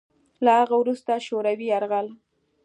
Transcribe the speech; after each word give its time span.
له 0.43 0.51
هغه 0.61 0.75
وروسته 0.81 1.13
شوروي 1.27 1.65
یرغل 1.73 2.07